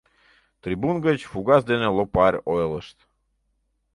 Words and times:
Трибун 0.63 0.95
гыч 1.07 1.19
Фугас 1.31 1.63
дене 1.71 1.87
Лопарь 1.97 2.39
ойлышт. 2.53 2.97